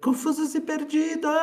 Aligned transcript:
Confusos 0.00 0.54
e 0.54 0.60
perdidos! 0.62 1.34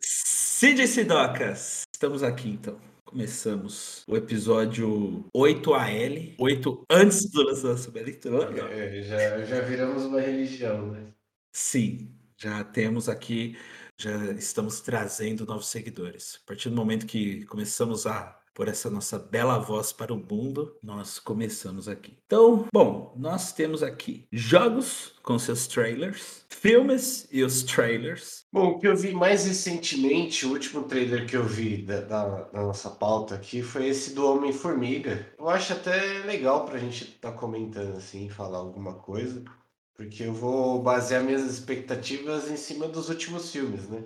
Cid 0.00 0.88
Sidocas! 0.88 1.82
Estamos 1.92 2.22
aqui 2.22 2.48
então. 2.48 2.80
Começamos 3.04 4.04
o 4.08 4.16
episódio 4.16 5.28
8AL, 5.36 6.34
8 6.38 6.84
antes 6.90 7.30
do 7.30 7.42
lançamento 7.42 7.98
eletrônico. 7.98 8.66
É, 8.66 9.02
já, 9.02 9.44
já 9.44 9.60
viramos 9.60 10.04
uma 10.04 10.22
religião, 10.22 10.92
né? 10.92 11.12
Sim, 11.52 12.10
já 12.38 12.64
temos 12.64 13.06
aqui, 13.08 13.58
já 13.98 14.32
estamos 14.32 14.80
trazendo 14.80 15.44
novos 15.44 15.66
seguidores. 15.66 16.40
A 16.42 16.46
partir 16.46 16.70
do 16.70 16.76
momento 16.76 17.04
que 17.04 17.44
começamos 17.44 18.06
a 18.06 18.40
por 18.54 18.68
essa 18.68 18.88
nossa 18.88 19.18
bela 19.18 19.58
voz 19.58 19.92
para 19.92 20.14
o 20.14 20.16
mundo, 20.16 20.78
nós 20.80 21.18
começamos 21.18 21.88
aqui. 21.88 22.16
Então, 22.24 22.66
bom, 22.72 23.12
nós 23.16 23.52
temos 23.52 23.82
aqui 23.82 24.26
jogos 24.32 25.12
com 25.22 25.38
seus 25.38 25.66
trailers, 25.66 26.46
filmes 26.48 27.26
e 27.32 27.42
os 27.42 27.64
trailers. 27.64 28.44
Bom, 28.52 28.68
o 28.68 28.78
que 28.78 28.86
eu 28.86 28.96
vi 28.96 29.12
mais 29.12 29.44
recentemente, 29.44 30.46
o 30.46 30.50
último 30.50 30.84
trailer 30.84 31.26
que 31.26 31.36
eu 31.36 31.44
vi 31.44 31.82
da, 31.82 32.00
da, 32.00 32.42
da 32.44 32.62
nossa 32.62 32.90
pauta 32.90 33.34
aqui 33.34 33.60
foi 33.60 33.88
esse 33.88 34.14
do 34.14 34.24
Homem-Formiga. 34.30 35.26
Eu 35.36 35.48
acho 35.48 35.72
até 35.72 36.22
legal 36.24 36.64
para 36.64 36.76
a 36.76 36.80
gente 36.80 37.04
estar 37.04 37.32
tá 37.32 37.36
comentando 37.36 37.96
assim, 37.96 38.28
falar 38.28 38.58
alguma 38.58 38.94
coisa, 38.94 39.42
porque 39.94 40.22
eu 40.22 40.32
vou 40.32 40.80
basear 40.80 41.24
minhas 41.24 41.42
expectativas 41.42 42.48
em 42.50 42.56
cima 42.56 42.86
dos 42.86 43.08
últimos 43.08 43.50
filmes, 43.50 43.88
né? 43.88 44.04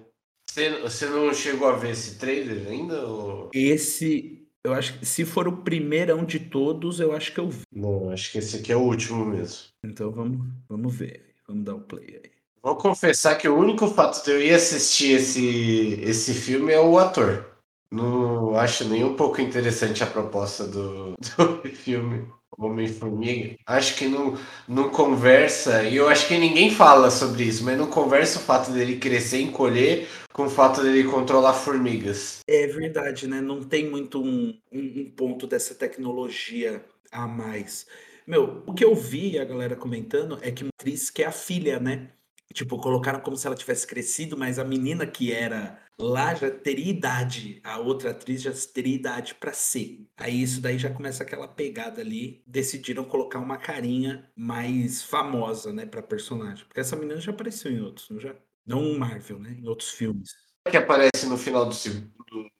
Você, 0.59 0.71
você 0.81 1.07
não 1.07 1.33
chegou 1.33 1.69
a 1.69 1.77
ver 1.77 1.93
esse 1.93 2.19
trailer 2.19 2.67
ainda? 2.67 3.07
Ou... 3.07 3.49
Esse, 3.55 4.45
eu 4.65 4.75
acho 4.75 4.99
que 4.99 5.07
se 5.07 5.25
for 5.25 5.47
o 5.47 5.59
primeirão 5.59 6.25
de 6.25 6.41
todos, 6.41 6.99
eu 6.99 7.13
acho 7.13 7.33
que 7.33 7.39
eu 7.39 7.49
vi. 7.49 7.63
Não, 7.73 8.11
acho 8.11 8.33
que 8.33 8.39
esse 8.39 8.57
aqui 8.57 8.73
é 8.73 8.77
o 8.77 8.81
último 8.81 9.25
mesmo. 9.25 9.69
Então 9.85 10.11
vamos, 10.11 10.45
vamos 10.69 10.93
ver. 10.93 11.27
Vamos 11.47 11.65
dar 11.65 11.75
o 11.75 11.79
um 11.79 11.83
play 11.83 12.21
aí. 12.25 12.31
Vou 12.61 12.75
confessar 12.75 13.39
que 13.39 13.49
o 13.49 13.57
único 13.57 13.87
fato 13.87 14.25
de 14.25 14.33
eu 14.33 14.43
ir 14.43 14.53
assistir 14.53 15.13
esse, 15.13 16.01
esse 16.03 16.35
filme 16.35 16.73
é 16.73 16.81
o 16.81 16.99
ator. 16.99 17.47
Não 17.89 18.57
acho 18.57 18.85
nem 18.89 19.05
um 19.05 19.15
pouco 19.15 19.41
interessante 19.41 20.03
a 20.03 20.09
proposta 20.09 20.67
do, 20.67 21.15
do 21.63 21.69
filme. 21.69 22.27
Homem-Formiga, 22.59 23.57
acho 23.65 23.97
que 23.97 24.09
não, 24.09 24.37
não 24.67 24.91
conversa, 24.91 25.85
e 25.85 25.97
eu 25.97 26.09
acho 26.09 26.27
que 26.27 26.37
ninguém 26.37 26.71
fala 26.71 27.09
sobre 27.11 27.45
isso, 27.45 27.65
mas 27.65 27.79
não 27.79 27.87
conversa 27.87 28.41
o 28.41 28.43
fato 28.43 28.73
dele 28.73 28.97
crescer, 28.97 29.41
encolher, 29.41 30.09
com 30.33 30.47
o 30.47 30.51
fato 30.51 30.83
dele 30.83 31.05
controlar 31.05 31.55
formigas. 31.55 32.41
É 32.49 32.67
verdade, 32.67 33.29
né? 33.29 33.41
Não 33.41 33.63
tem 33.63 33.89
muito 33.89 34.21
um, 34.23 34.59
um, 34.73 35.11
ponto 35.11 35.47
dessa 35.47 35.75
tecnologia 35.75 36.85
a 37.13 37.27
mais. 37.27 37.87
Meu, 38.27 38.63
o 38.67 38.75
que 38.75 38.85
eu 38.85 38.95
vi 38.95 39.39
a 39.39 39.45
galera 39.45 39.77
comentando 39.77 40.39
é 40.43 40.51
que 40.51 40.65
a 40.65 40.69
atriz 40.69 41.11
que 41.11 41.23
é 41.23 41.27
a 41.27 41.33
filha, 41.33 41.79
né? 41.79 42.11
Tipo, 42.53 42.79
colocaram 42.79 43.21
como 43.21 43.37
se 43.37 43.47
ela 43.47 43.57
tivesse 43.57 43.87
crescido, 43.87 44.37
mas 44.37 44.59
a 44.59 44.65
menina 44.65 45.07
que 45.07 45.33
era 45.33 45.79
lá 46.01 46.35
já 46.35 46.51
teria 46.51 46.91
idade, 46.91 47.61
a 47.65 47.79
outra 47.79 48.11
atriz 48.11 48.43
já 48.43 48.53
teria 48.73 48.95
idade 48.95 49.35
para 49.35 49.53
ser. 49.53 50.07
Aí 50.17 50.43
isso 50.43 50.61
daí 50.61 50.79
já 50.79 50.91
começa 50.91 51.23
aquela 51.23 51.49
pegada 51.49 52.01
ali. 52.01 52.43
Decidiram 52.47 53.05
colocar 53.05 53.39
uma 53.39 53.57
carinha 53.57 54.31
mais 54.37 55.03
famosa, 55.03 55.73
né, 55.73 55.85
para 55.85 56.03
personagem, 56.03 56.65
porque 56.67 56.81
essa 56.81 56.97
menina 56.97 57.21
já 57.21 57.33
apareceu 57.33 57.73
em 57.73 57.81
outros, 57.81 58.09
não 58.11 58.21
já? 58.21 58.35
Não 58.65 58.99
Marvel, 58.99 59.39
né, 59.39 59.57
em 59.59 59.67
outros 59.67 59.91
filmes. 59.91 60.31
Que 60.71 60.77
aparece 60.77 61.27
no 61.27 61.39
final 61.39 61.67
do, 61.67 61.75
do, 61.75 62.51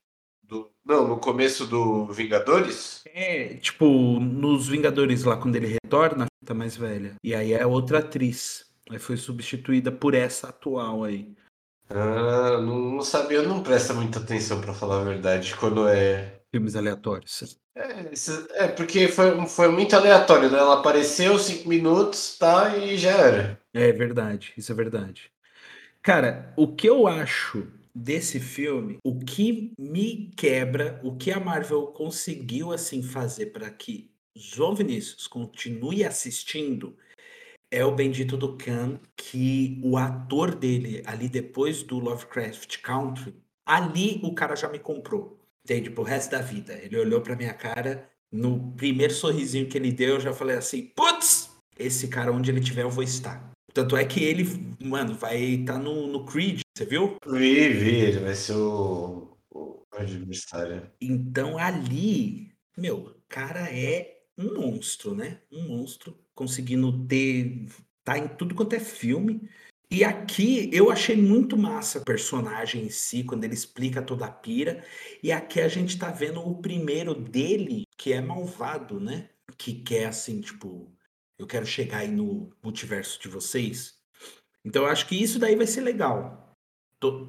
do 0.43 0.71
não, 0.85 1.07
no 1.07 1.19
começo 1.19 1.67
do 1.67 2.07
Vingadores? 2.07 3.03
É, 3.07 3.55
tipo, 3.55 3.87
nos 4.19 4.69
Vingadores 4.69 5.25
lá 5.25 5.37
quando 5.37 5.57
ele 5.57 5.67
retorna, 5.85 6.27
tá 6.45 6.55
mais 6.55 6.77
velha. 6.77 7.17
E 7.23 7.35
aí 7.35 7.53
é 7.53 7.67
outra 7.67 7.99
atriz. 7.99 8.67
Aí 8.91 8.99
foi 8.99 9.19
substituída 9.19 9.93
por 9.93 10.15
essa 10.15 10.49
atual 10.49 11.05
aí. 11.05 11.37
Ah, 11.91 12.61
não, 12.61 12.79
não 12.79 13.03
sabia, 13.03 13.43
não 13.43 13.63
presta 13.63 13.95
muita 13.95 14.19
atenção 14.19 14.61
para 14.61 14.75
falar 14.75 15.01
a 15.01 15.05
verdade 15.05 15.55
quando 15.57 15.89
é. 15.89 16.41
Filmes 16.51 16.77
aleatórios. 16.77 17.59
É, 17.75 18.65
é, 18.65 18.69
porque 18.69 19.09
foi, 19.09 19.47
foi 19.47 19.69
muito 19.69 19.95
aleatório, 19.95 20.51
né? 20.51 20.59
Ela 20.59 20.81
apareceu 20.81 21.39
cinco 21.39 21.69
minutos, 21.69 22.37
tá, 22.39 22.77
e 22.77 22.97
já 22.97 23.11
era. 23.11 23.61
É 23.73 23.93
verdade, 23.93 24.53
isso 24.57 24.73
é 24.73 24.75
verdade. 24.75 25.31
Cara, 26.03 26.53
o 26.57 26.75
que 26.75 26.89
eu 26.89 27.07
acho 27.07 27.69
desse 27.95 28.41
filme, 28.41 28.99
o 29.05 29.19
que 29.19 29.73
me 29.79 30.31
quebra, 30.37 31.01
o 31.03 31.17
que 31.17 31.31
a 31.31 31.41
Marvel 31.41 31.89
conseguiu 31.89 32.73
assim 32.73 33.03
fazer 33.03 33.47
para 33.47 33.71
que 33.71 34.11
João 34.35 34.75
Vinícius 34.75 35.27
continue 35.27 36.05
assistindo 36.05 36.97
é 37.71 37.85
o 37.85 37.95
Bendito 37.95 38.37
do 38.37 38.57
Khan, 38.57 38.99
que 39.17 39.81
o 39.83 39.97
ator 39.97 40.55
dele, 40.55 41.03
ali 41.07 41.29
depois 41.29 41.83
do 41.83 41.99
Lovecraft 41.99 42.79
Country, 42.81 43.35
ali 43.67 44.21
o 44.23 44.35
cara 44.35 44.57
já 44.57 44.69
me 44.69 44.79
comprou. 44.79 45.39
Entende? 45.65 45.91
Pro 45.91 46.03
resto 46.03 46.31
da 46.31 46.41
vida. 46.41 46.73
Ele 46.83 46.97
olhou 46.97 47.21
pra 47.21 47.37
minha 47.37 47.53
cara, 47.53 48.09
no 48.33 48.73
primeiro 48.73 49.13
sorrisinho 49.13 49.69
que 49.69 49.77
ele 49.77 49.93
deu, 49.93 50.15
eu 50.15 50.21
já 50.21 50.33
falei 50.33 50.57
assim: 50.57 50.91
putz, 50.97 51.51
esse 51.79 52.09
cara, 52.09 52.33
onde 52.33 52.51
ele 52.51 52.61
tiver, 52.61 52.83
eu 52.83 52.91
vou 52.91 53.05
estar. 53.05 53.53
Tanto 53.75 53.97
é 53.97 54.05
que 54.05 54.25
ele, 54.25 54.45
mano, 54.81 55.15
vai 55.15 55.39
estar 55.39 55.75
tá 55.75 55.79
no, 55.79 56.07
no 56.07 56.25
Creed, 56.25 56.61
você 56.75 56.87
viu? 56.87 57.17
Vi, 57.27 57.69
vi, 57.69 57.97
ele 57.97 58.19
vai 58.21 58.35
ser 58.35 58.55
o, 58.55 59.37
o 59.51 59.85
adversário. 59.93 60.91
Então 61.01 61.59
ali, 61.59 62.51
meu, 62.77 63.15
cara 63.29 63.69
é 63.71 64.23
um 64.39 64.55
monstro, 64.55 65.15
né? 65.15 65.41
Um 65.53 65.69
monstro 65.69 66.19
conseguindo 66.39 67.05
ter. 67.07 67.67
tá 68.05 68.17
em 68.17 68.29
tudo 68.29 68.55
quanto 68.55 68.75
é 68.75 68.79
filme. 68.79 69.51
E 69.91 70.05
aqui 70.05 70.71
eu 70.73 70.89
achei 70.91 71.17
muito 71.17 71.57
massa 71.57 71.99
o 71.99 72.05
personagem 72.05 72.85
em 72.85 72.91
si, 72.91 73.25
quando 73.25 73.43
ele 73.43 73.55
explica 73.55 74.01
toda 74.01 74.27
a 74.27 74.31
pira. 74.31 74.85
E 75.21 75.33
aqui 75.33 75.61
a 75.61 75.67
gente 75.67 75.99
tá 75.99 76.11
vendo 76.11 76.41
o 76.41 76.63
primeiro 76.63 77.13
dele, 77.13 77.83
que 77.97 78.13
é 78.13 78.21
malvado, 78.21 79.01
né? 79.01 79.29
Que 79.57 79.73
quer 79.83 80.07
assim, 80.07 80.41
tipo, 80.41 80.95
eu 81.39 81.47
quero 81.47 81.67
chegar 81.67 81.99
aí 81.99 82.09
no 82.09 82.51
multiverso 82.63 83.21
de 83.21 83.29
vocês. 83.29 83.99
Então 84.65 84.85
eu 84.85 84.89
acho 84.89 85.09
que 85.09 85.21
isso 85.21 85.39
daí 85.41 85.57
vai 85.57 85.67
ser 85.67 85.81
legal. 85.81 86.55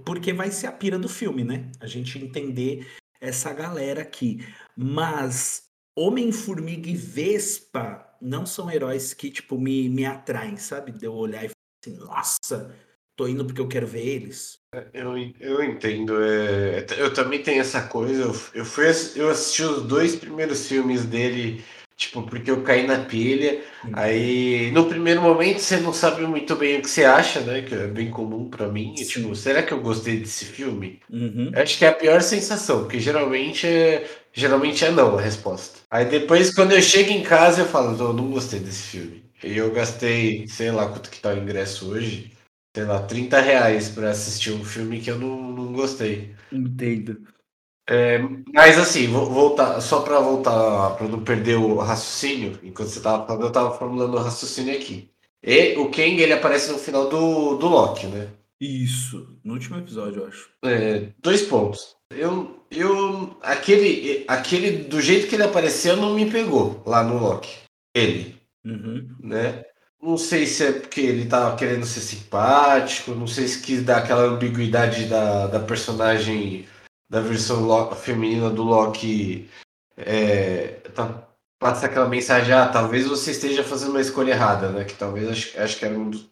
Porque 0.06 0.34
vai 0.34 0.52
ser 0.52 0.68
a 0.68 0.72
pira 0.72 1.00
do 1.00 1.10
filme, 1.10 1.44
né? 1.44 1.72
A 1.80 1.88
gente 1.88 2.20
entender 2.20 2.88
essa 3.20 3.52
galera 3.54 4.02
aqui. 4.02 4.46
Mas 4.76 5.69
Homem-Formiga 5.96 6.90
e 6.90 6.96
Vespa 6.96 8.06
não 8.22 8.46
são 8.46 8.70
heróis 8.70 9.14
que, 9.14 9.30
tipo, 9.30 9.58
me, 9.58 9.90
me 9.90 10.06
atraem, 10.06 10.58
sabe? 10.58 10.92
De 10.92 11.06
eu 11.06 11.14
olhar 11.14 11.46
e 11.46 11.50
falar 11.50 11.54
assim, 11.84 12.06
nossa, 12.06 12.76
tô 13.18 13.28
indo 13.28 13.46
porque 13.46 13.62
eu 13.62 13.68
quero 13.68 13.88
ver 13.88 14.06
eles. 14.06 14.60
É, 14.74 14.88
eu, 14.94 15.18
eu 15.40 15.64
entendo. 15.64 16.22
É, 16.24 16.86
eu 16.98 17.14
também 17.14 17.42
tenho 17.42 17.62
essa 17.62 17.88
coisa. 17.88 18.24
Eu, 18.24 18.36
eu, 18.54 18.66
fui, 18.66 18.86
eu 19.16 19.30
assisti 19.30 19.64
os 19.64 19.84
dois 19.84 20.16
primeiros 20.16 20.68
filmes 20.68 21.06
dele, 21.06 21.64
tipo, 22.00 22.24
porque 22.24 22.50
eu 22.50 22.64
caí 22.64 22.88
na 22.88 23.00
pilha. 23.00 23.62
Hum. 23.86 23.92
Aí, 23.94 24.72
no 24.72 24.86
primeiro 24.86 25.22
momento, 25.22 25.60
você 25.60 25.78
não 25.78 25.94
sabe 25.94 26.22
muito 26.22 26.56
bem 26.56 26.80
o 26.80 26.82
que 26.82 26.90
você 26.90 27.04
acha, 27.04 27.42
né? 27.42 27.62
Que 27.62 27.76
é 27.76 27.88
bem 27.88 28.10
comum 28.10 28.50
para 28.50 28.70
mim. 28.70 28.96
E, 28.98 29.06
tipo, 29.06 29.36
será 29.36 29.62
que 29.62 29.74
eu 29.74 29.82
gostei 29.82 30.18
desse 30.18 30.46
filme? 30.46 31.02
Uhum. 31.12 31.52
Acho 31.54 31.78
que 31.78 31.86
é 31.86 31.90
a 31.90 31.94
pior 31.94 32.22
sensação, 32.22 32.80
porque 32.80 33.00
geralmente 33.00 33.68
é 33.68 34.08
Geralmente 34.32 34.86
é 34.86 34.92
não 34.92 35.18
a 35.18 35.22
resposta. 35.22 35.80
Aí 35.90 36.06
depois, 36.06 36.54
quando 36.54 36.72
eu 36.72 36.82
chego 36.82 37.12
em 37.12 37.24
casa, 37.24 37.62
eu 37.62 37.66
falo, 37.66 37.98
não, 37.98 38.14
não 38.14 38.32
gostei 38.32 38.60
desse 38.60 38.84
filme. 38.84 39.24
E 39.44 39.58
eu 39.58 39.72
gastei, 39.72 40.48
sei 40.48 40.72
lá 40.72 40.88
quanto 40.88 41.10
que 41.10 41.20
tá 41.20 41.34
o 41.34 41.38
ingresso 41.38 41.90
hoje, 41.90 42.32
sei 42.76 42.86
lá, 42.86 43.02
30 43.02 43.42
reais 43.42 43.90
pra 43.90 44.12
assistir 44.12 44.52
um 44.52 44.64
filme 44.64 45.02
que 45.02 45.10
eu 45.10 45.18
não, 45.18 45.52
não 45.52 45.74
gostei. 45.74 46.36
Entendo. 46.52 47.22
É, 47.90 48.20
mas 48.54 48.78
assim, 48.78 49.08
vou 49.08 49.26
voltar, 49.26 49.82
só 49.82 50.02
pra 50.02 50.20
voltar, 50.20 50.92
pra 50.92 51.08
não 51.08 51.24
perder 51.24 51.56
o 51.56 51.78
raciocínio, 51.78 52.60
enquanto 52.62 52.90
você 52.90 53.02
tava 53.02 53.26
falando, 53.26 53.46
eu 53.46 53.52
tava 53.52 53.76
formulando 53.80 54.14
o 54.14 54.22
raciocínio 54.22 54.76
aqui. 54.76 55.10
E 55.42 55.76
o 55.76 55.90
Kang, 55.90 56.22
ele 56.22 56.34
aparece 56.34 56.72
no 56.72 56.78
final 56.78 57.10
do, 57.10 57.56
do 57.56 57.68
Loki, 57.68 58.06
né? 58.06 58.28
Isso, 58.62 59.36
no 59.44 59.54
último 59.54 59.80
episódio, 59.80 60.22
eu 60.22 60.28
acho. 60.28 60.50
É, 60.64 61.08
dois 61.20 61.42
pontos. 61.42 61.96
Eu, 62.12 62.64
eu 62.70 63.36
aquele, 63.42 64.24
aquele 64.28 64.84
do 64.84 65.02
jeito 65.02 65.28
que 65.28 65.34
ele 65.34 65.44
apareceu 65.44 65.98
não 65.98 66.14
me 66.14 66.30
pegou 66.30 66.84
lá 66.86 67.04
no 67.04 67.18
Loki. 67.18 67.58
Ele, 67.96 68.36
uhum. 68.64 69.16
né? 69.20 69.64
Não 70.00 70.16
sei 70.16 70.46
se 70.46 70.64
é 70.64 70.72
porque 70.74 71.02
ele 71.02 71.26
tava 71.26 71.56
querendo 71.56 71.86
ser 71.86 72.02
simpático, 72.02 73.16
não 73.16 73.26
sei 73.26 73.48
se 73.48 73.62
quis 73.62 73.84
dar 73.84 73.98
aquela 73.98 74.24
ambiguidade 74.24 75.06
da, 75.06 75.48
da 75.48 75.60
personagem 75.60 76.68
da 77.10 77.22
versão 77.22 77.66
Loki, 77.66 78.00
feminina 78.00 78.50
do 78.50 78.64
Loki 78.64 79.50
é, 79.98 80.82
tá, 80.94 81.28
passa 81.60 81.88
aquela 81.88 82.08
mensagem, 82.08 82.54
ah, 82.54 82.68
talvez 82.68 83.06
você 83.06 83.32
esteja 83.32 83.64
fazendo 83.64 83.90
uma 83.90 84.02
escolha 84.02 84.32
errada, 84.32 84.70
né? 84.70 84.86
Que 84.86 84.94
talvez 84.94 85.28
acho, 85.30 85.60
acho 85.62 85.78
que 85.78 85.86
era 85.86 85.98
um 85.98 86.10
dos, 86.10 86.30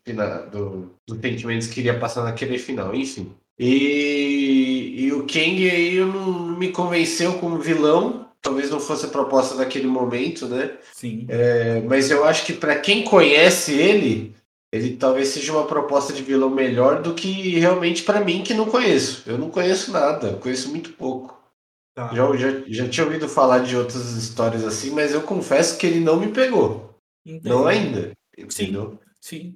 do, 0.51 0.91
dos 1.07 1.19
sentimentos 1.19 1.67
que 1.67 1.81
iria 1.81 1.99
passar 1.99 2.23
naquele 2.23 2.57
final, 2.57 2.95
enfim. 2.95 3.33
E, 3.59 4.93
e 4.97 5.11
o 5.11 5.21
Kang 5.21 5.69
aí 5.69 5.99
não 5.99 6.57
me 6.57 6.71
convenceu 6.71 7.33
como 7.39 7.59
vilão. 7.59 8.29
talvez 8.41 8.69
não 8.69 8.79
fosse 8.79 9.05
a 9.05 9.09
proposta 9.09 9.55
daquele 9.55 9.87
momento, 9.87 10.47
né? 10.47 10.77
Sim. 10.93 11.25
É, 11.27 11.81
mas 11.81 12.09
eu 12.09 12.23
acho 12.23 12.45
que 12.45 12.53
para 12.53 12.75
quem 12.77 13.03
conhece 13.03 13.73
ele, 13.73 14.36
ele 14.77 14.97
talvez 14.97 15.29
seja 15.29 15.51
uma 15.51 15.65
proposta 15.65 16.13
de 16.13 16.23
vilão 16.23 16.49
melhor 16.49 17.01
do 17.01 17.13
que 17.13 17.57
realmente 17.59 18.03
para 18.03 18.23
mim 18.23 18.43
que 18.43 18.53
não 18.53 18.65
conheço. 18.65 19.23
Eu 19.29 19.37
não 19.37 19.49
conheço 19.49 19.91
nada, 19.91 20.33
conheço 20.37 20.69
muito 20.69 20.93
pouco. 20.93 21.37
Tá. 21.93 22.13
Já, 22.13 22.35
já, 22.35 22.63
já 22.67 22.87
tinha 22.87 23.05
ouvido 23.05 23.27
falar 23.27 23.59
de 23.59 23.75
outras 23.75 24.11
histórias 24.11 24.63
assim, 24.63 24.91
mas 24.91 25.13
eu 25.13 25.21
confesso 25.23 25.77
que 25.77 25.87
ele 25.87 25.99
não 25.99 26.19
me 26.19 26.27
pegou. 26.27 26.95
Entendi. 27.25 27.49
Não 27.49 27.65
ainda. 27.65 28.11
Entendeu? 28.37 28.99
Sim, 29.19 29.39
sim. 29.39 29.55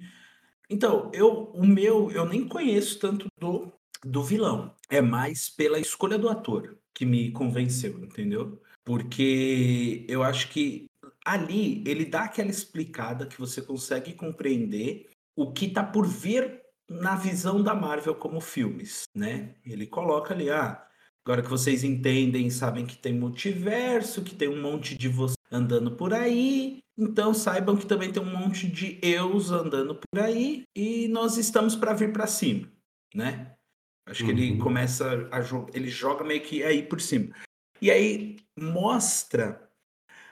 Então, 0.70 1.12
eu, 1.14 1.52
o 1.54 1.66
meu, 1.66 2.10
eu 2.12 2.26
nem 2.26 2.48
conheço 2.48 2.98
tanto 2.98 3.28
do, 3.38 3.72
do 4.04 4.24
vilão. 4.24 4.74
É 4.90 5.02
mais 5.02 5.50
pela 5.50 5.80
escolha 5.80 6.18
do 6.18 6.30
ator 6.30 6.78
que 6.94 7.06
me 7.06 7.32
convenceu, 7.32 8.00
entendeu? 8.04 8.60
Porque 8.84 10.06
eu 10.08 10.24
acho 10.24 10.50
que 10.50 10.88
ali 11.26 11.84
ele 11.86 12.06
dá 12.06 12.24
aquela 12.24 12.50
explicada 12.50 13.28
que 13.28 13.40
você 13.40 13.62
consegue 13.62 14.14
compreender 14.14 15.11
o 15.36 15.52
que 15.52 15.70
tá 15.70 15.84
por 15.84 16.06
vir 16.06 16.62
na 16.90 17.16
visão 17.16 17.64
da 17.64 17.74
Marvel 17.74 18.16
como 18.16 18.42
filmes, 18.42 19.04
né? 19.16 19.56
Ele 19.66 19.88
coloca 19.88 20.34
ali, 20.34 20.50
ah, 20.50 20.86
agora 21.26 21.42
que 21.42 21.50
vocês 21.50 21.84
entendem, 21.84 22.50
sabem 22.50 22.86
que 22.86 22.98
tem 22.98 23.14
multiverso, 23.14 24.24
que 24.24 24.36
tem 24.36 24.50
um 24.50 24.62
monte 24.62 24.98
de 24.98 25.08
você 25.08 25.36
andando 25.50 25.92
por 25.92 26.14
aí, 26.14 26.80
então 26.98 27.34
saibam 27.34 27.78
que 27.78 27.86
também 27.86 28.12
tem 28.12 28.22
um 28.22 28.38
monte 28.38 28.68
de 28.68 29.00
eus 29.02 29.52
andando 29.52 29.96
por 29.96 30.22
aí 30.22 30.64
e 30.76 31.08
nós 31.08 31.38
estamos 31.38 31.76
para 31.76 31.94
vir 31.94 32.12
para 32.12 32.28
cima, 32.28 32.72
né? 33.16 33.56
Acho 34.08 34.24
uhum. 34.24 34.30
que 34.30 34.42
ele 34.42 34.52
uhum. 34.52 34.60
começa 34.60 35.30
a 35.32 35.40
ele 35.74 35.90
joga 35.90 36.24
meio 36.24 36.42
que 36.42 36.64
aí 36.64 36.84
por 36.84 37.00
cima. 37.00 37.34
E 37.82 37.90
aí 37.90 38.38
mostra 38.60 39.71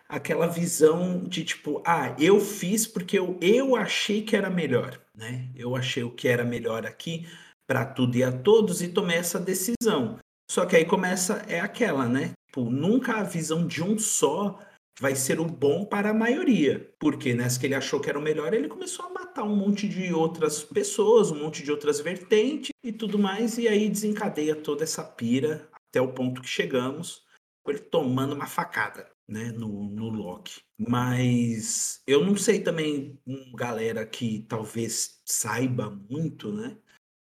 aquela 0.09 0.47
visão 0.47 1.23
de 1.23 1.45
tipo, 1.45 1.83
ah, 1.85 2.15
eu 2.19 2.39
fiz 2.39 2.87
porque 2.87 3.19
eu, 3.19 3.37
eu 3.39 3.75
achei 3.75 4.23
que 4.23 4.35
era 4.35 4.49
melhor, 4.49 4.99
né? 5.13 5.47
Eu 5.55 5.75
achei 5.75 6.03
o 6.03 6.11
que 6.11 6.27
era 6.27 6.43
melhor 6.43 6.85
aqui 6.85 7.27
para 7.67 7.85
tudo 7.85 8.17
e 8.17 8.23
a 8.23 8.31
todos 8.31 8.81
e 8.81 8.87
tomei 8.87 9.17
essa 9.17 9.39
decisão. 9.39 10.17
Só 10.49 10.65
que 10.65 10.75
aí 10.75 10.83
começa 10.83 11.45
é 11.47 11.59
aquela, 11.59 12.09
né? 12.09 12.31
Tipo, 12.47 12.63
nunca 12.63 13.17
a 13.17 13.23
visão 13.23 13.67
de 13.67 13.83
um 13.83 13.99
só 13.99 14.59
vai 14.99 15.15
ser 15.15 15.39
o 15.39 15.45
bom 15.45 15.85
para 15.85 16.09
a 16.09 16.13
maioria. 16.13 16.91
Porque 16.99 17.35
nessa 17.35 17.59
que 17.59 17.67
ele 17.67 17.75
achou 17.75 17.99
que 17.99 18.09
era 18.09 18.17
o 18.17 18.21
melhor, 18.21 18.51
ele 18.53 18.67
começou 18.67 19.05
a 19.05 19.09
matar 19.09 19.43
um 19.43 19.55
monte 19.55 19.87
de 19.87 20.11
outras 20.11 20.63
pessoas, 20.63 21.29
um 21.29 21.39
monte 21.43 21.61
de 21.61 21.71
outras 21.71 21.99
vertentes 21.99 22.71
e 22.83 22.91
tudo 22.91 23.19
mais, 23.19 23.59
e 23.59 23.67
aí 23.67 23.87
desencadeia 23.87 24.55
toda 24.55 24.83
essa 24.83 25.03
pira 25.03 25.69
até 25.89 26.01
o 26.01 26.11
ponto 26.11 26.41
que 26.41 26.49
chegamos, 26.49 27.23
ele 27.67 27.79
tomando 27.79 28.33
uma 28.33 28.47
facada. 28.47 29.07
Né, 29.29 29.51
no, 29.51 29.83
no 29.83 30.09
Loki. 30.09 30.59
Mas 30.75 32.01
eu 32.07 32.25
não 32.25 32.35
sei 32.35 32.61
também, 32.61 33.15
um 33.27 33.53
galera 33.53 34.03
que 34.03 34.43
talvez 34.49 35.21
saiba 35.23 35.89
muito, 36.09 36.51
né? 36.51 36.75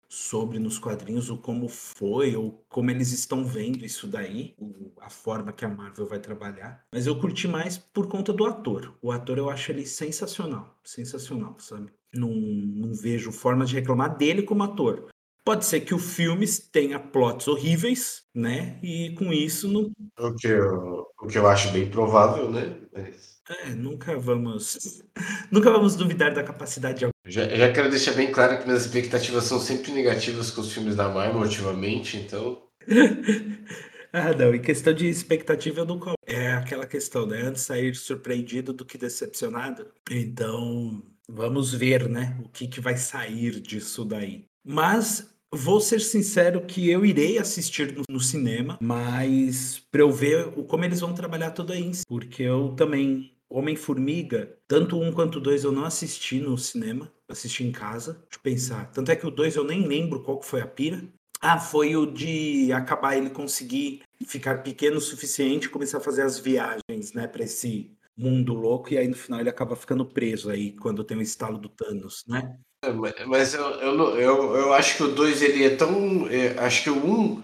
sobre 0.09 0.57
nos 0.59 0.79
quadrinhos 0.79 1.29
o 1.29 1.37
como 1.37 1.67
foi 1.67 2.35
ou 2.35 2.65
como 2.69 2.89
eles 2.91 3.11
estão 3.11 3.45
vendo 3.45 3.85
isso 3.85 4.07
daí, 4.07 4.55
o, 4.57 4.91
a 5.01 5.09
forma 5.09 5.51
que 5.51 5.65
a 5.65 5.69
Marvel 5.69 6.07
vai 6.07 6.19
trabalhar. 6.19 6.83
Mas 6.93 7.05
eu 7.07 7.19
curti 7.19 7.47
mais 7.47 7.77
por 7.77 8.07
conta 8.07 8.31
do 8.31 8.45
ator. 8.45 8.97
O 9.01 9.11
ator 9.11 9.37
eu 9.37 9.49
acho 9.49 9.71
ele 9.71 9.85
sensacional, 9.85 10.77
sensacional, 10.83 11.57
sabe? 11.59 11.91
Não, 12.13 12.29
não 12.29 12.93
vejo 12.93 13.31
forma 13.31 13.65
de 13.65 13.75
reclamar 13.75 14.17
dele 14.17 14.43
como 14.43 14.63
ator. 14.63 15.09
Pode 15.47 15.65
ser 15.65 15.79
que 15.79 15.93
o 15.93 15.97
filme 15.97 16.45
tenha 16.73 16.99
plots 16.99 17.47
horríveis, 17.47 18.23
né? 18.35 18.77
E 18.83 19.11
com 19.11 19.31
isso 19.31 19.71
não. 19.71 19.93
O 20.19 20.35
que 20.35 20.45
eu, 20.45 21.07
o 21.21 21.25
que 21.25 21.37
eu 21.37 21.47
acho 21.47 21.71
bem 21.71 21.89
provável, 21.89 22.51
né? 22.51 22.75
Mas... 22.91 23.39
É, 23.61 23.69
nunca 23.69 24.19
vamos. 24.19 25.01
nunca 25.49 25.71
vamos 25.71 25.95
duvidar 25.95 26.33
da 26.33 26.43
capacidade 26.43 26.99
de 26.99 27.31
já, 27.31 27.47
já 27.47 27.71
quero 27.71 27.89
deixar 27.89 28.11
bem 28.11 28.29
claro 28.29 28.59
que 28.59 28.65
minhas 28.65 28.85
expectativas 28.85 29.45
são 29.45 29.57
sempre 29.57 29.93
negativas 29.93 30.51
com 30.51 30.59
os 30.59 30.73
filmes 30.73 30.97
da 30.97 31.07
Marvel 31.07 31.39
ultimamente, 31.39 32.17
então. 32.17 32.63
ah, 34.11 34.33
não. 34.33 34.53
Em 34.53 34.61
questão 34.61 34.93
de 34.93 35.07
expectativa, 35.07 35.79
eu 35.79 35.85
nunca. 35.85 36.11
É 36.25 36.51
aquela 36.51 36.85
questão, 36.85 37.25
né? 37.25 37.43
Antes 37.43 37.61
sair 37.61 37.95
surpreendido 37.95 38.73
do 38.73 38.83
que 38.83 38.97
decepcionado. 38.97 39.87
Então, 40.11 41.01
vamos 41.25 41.73
ver, 41.73 42.09
né? 42.09 42.37
O 42.43 42.49
que, 42.49 42.67
que 42.67 42.81
vai 42.81 42.97
sair 42.97 43.61
disso 43.61 44.03
daí. 44.03 44.43
Mas 44.61 45.36
Vou 45.53 45.79
ser 45.79 46.01
sincero 46.01 46.65
que 46.65 46.89
eu 46.89 47.05
irei 47.05 47.37
assistir 47.37 47.93
no, 47.93 48.03
no 48.09 48.19
cinema, 48.19 48.77
mas 48.81 49.79
para 49.91 50.01
eu 50.01 50.11
ver 50.11 50.47
o, 50.57 50.63
como 50.63 50.83
eles 50.83 50.99
vão 50.99 51.13
trabalhar 51.13 51.51
tudo 51.51 51.71
aí, 51.71 51.91
porque 52.07 52.43
eu 52.43 52.73
também 52.75 53.31
Homem-Formiga, 53.49 54.57
tanto 54.67 54.99
um 54.99 55.11
quanto 55.11 55.39
dois 55.39 55.63
eu 55.63 55.71
não 55.71 55.85
assisti 55.85 56.39
no 56.39 56.57
cinema, 56.57 57.11
assisti 57.29 57.63
em 57.63 57.71
casa, 57.71 58.21
eu 58.31 58.39
pensar. 58.41 58.91
Tanto 58.91 59.09
é 59.09 59.15
que 59.15 59.25
o 59.25 59.31
dois 59.31 59.55
eu 59.55 59.63
nem 59.63 59.87
lembro 59.87 60.21
qual 60.21 60.41
foi 60.41 60.61
a 60.61 60.67
pira. 60.67 61.01
Ah, 61.39 61.59
foi 61.59 61.95
o 61.95 62.05
de 62.05 62.71
acabar 62.73 63.15
ele 63.15 63.29
conseguir 63.29 64.01
ficar 64.25 64.63
pequeno 64.63 64.97
o 64.97 65.01
suficiente 65.01 65.67
e 65.67 65.69
começar 65.69 65.99
a 65.99 66.01
fazer 66.01 66.23
as 66.23 66.39
viagens, 66.39 67.13
né, 67.13 67.27
para 67.27 67.43
esse 67.43 67.91
mundo 68.17 68.53
louco, 68.53 68.93
e 68.93 68.97
aí 68.97 69.07
no 69.07 69.15
final 69.15 69.39
ele 69.39 69.49
acaba 69.49 69.75
ficando 69.75 70.05
preso 70.05 70.49
aí 70.49 70.71
quando 70.73 71.03
tem 71.03 71.17
o 71.17 71.21
estalo 71.21 71.57
do 71.57 71.69
Thanos, 71.69 72.23
né? 72.27 72.57
É, 72.83 73.25
mas 73.25 73.53
eu, 73.53 73.65
eu, 73.65 74.19
eu, 74.19 74.55
eu 74.55 74.73
acho 74.73 74.97
que 74.97 75.03
o 75.03 75.13
2 75.13 75.41
ele 75.41 75.63
é 75.65 75.75
tão. 75.75 76.27
É, 76.29 76.57
acho 76.59 76.83
que 76.83 76.89
o 76.89 76.95
1. 76.95 77.11
Um, 77.11 77.43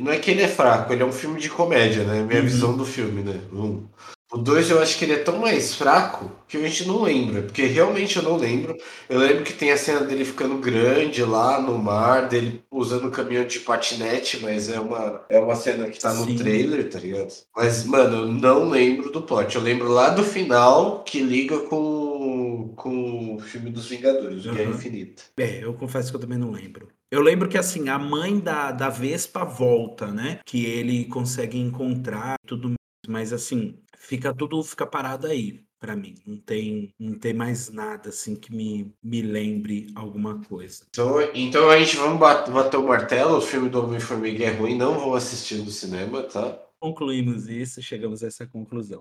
não 0.00 0.12
é 0.12 0.18
que 0.18 0.30
ele 0.30 0.42
é 0.42 0.48
fraco, 0.48 0.92
ele 0.92 1.02
é 1.02 1.06
um 1.06 1.12
filme 1.12 1.40
de 1.40 1.50
comédia, 1.50 2.04
né? 2.04 2.22
Minha 2.22 2.40
uhum. 2.40 2.46
visão 2.46 2.76
do 2.76 2.84
filme, 2.84 3.22
né? 3.22 3.40
Um, 3.52 3.88
o 4.34 4.38
2 4.38 4.70
eu 4.70 4.82
acho 4.82 4.98
que 4.98 5.04
ele 5.04 5.12
é 5.12 5.18
tão 5.18 5.38
mais 5.38 5.76
fraco 5.76 6.28
que 6.48 6.56
a 6.56 6.60
gente 6.60 6.88
não 6.88 7.02
lembra, 7.02 7.42
porque 7.42 7.62
realmente 7.66 8.16
eu 8.16 8.22
não 8.22 8.36
lembro. 8.36 8.76
Eu 9.08 9.20
lembro 9.20 9.44
que 9.44 9.52
tem 9.52 9.70
a 9.70 9.76
cena 9.76 10.00
dele 10.00 10.24
ficando 10.24 10.58
grande 10.58 11.22
lá 11.22 11.60
no 11.60 11.78
mar, 11.78 12.28
dele 12.28 12.60
usando 12.70 13.06
o 13.06 13.10
caminhão 13.12 13.46
de 13.46 13.60
patinete, 13.60 14.40
mas 14.42 14.68
é 14.68 14.80
uma, 14.80 15.24
é 15.28 15.38
uma 15.38 15.54
cena 15.54 15.88
que 15.88 16.00
tá 16.00 16.12
no 16.12 16.24
Sim. 16.24 16.36
trailer, 16.36 16.90
tá 16.90 16.98
ligado? 16.98 17.32
Mas, 17.56 17.84
mano, 17.84 18.16
eu 18.22 18.26
não 18.26 18.68
lembro 18.68 19.12
do 19.12 19.22
plot. 19.22 19.54
Eu 19.54 19.62
lembro 19.62 19.88
lá 19.88 20.10
do 20.10 20.24
final 20.24 21.04
que 21.04 21.20
liga 21.20 21.60
com, 21.60 22.72
com 22.74 23.36
o 23.36 23.38
filme 23.38 23.70
dos 23.70 23.86
Vingadores, 23.86 24.44
o 24.44 24.48
uhum. 24.48 24.54
Guerra 24.56 24.70
Infinita. 24.70 25.22
É, 25.36 25.62
eu 25.62 25.74
confesso 25.74 26.10
que 26.10 26.16
eu 26.16 26.20
também 26.20 26.38
não 26.38 26.50
lembro. 26.50 26.88
Eu 27.08 27.20
lembro 27.20 27.48
que 27.48 27.56
assim, 27.56 27.88
a 27.88 27.98
mãe 27.98 28.40
da, 28.40 28.72
da 28.72 28.88
Vespa 28.88 29.44
volta, 29.44 30.08
né? 30.08 30.40
Que 30.44 30.66
ele 30.66 31.04
consegue 31.04 31.56
encontrar 31.56 32.34
tudo 32.44 32.74
mas 33.08 33.32
assim, 33.32 33.78
fica 33.96 34.34
tudo 34.34 34.62
fica 34.62 34.86
parado 34.86 35.26
aí 35.26 35.64
para 35.84 35.94
mim. 35.94 36.14
Não 36.26 36.38
tem, 36.38 36.94
não 36.98 37.18
tem 37.18 37.34
mais 37.34 37.70
nada 37.70 38.08
assim 38.08 38.34
que 38.34 38.54
me, 38.54 38.90
me 39.02 39.20
lembre 39.20 39.86
alguma 39.94 40.40
coisa. 40.44 40.86
Então, 40.88 41.20
então 41.34 41.68
a 41.68 41.78
gente 41.78 41.96
vamos 41.96 42.18
bater, 42.18 42.78
o 42.78 42.88
martelo. 42.88 43.36
O 43.36 43.42
filme 43.42 43.68
do 43.68 43.82
Homem-Formiga 43.82 44.44
é 44.44 44.50
ruim, 44.50 44.76
não 44.76 44.98
vou 44.98 45.14
assistir 45.14 45.56
no 45.56 45.70
cinema, 45.70 46.22
tá? 46.22 46.58
Concluímos 46.80 47.48
isso, 47.48 47.82
chegamos 47.82 48.22
a 48.22 48.28
essa 48.28 48.46
conclusão. 48.46 49.00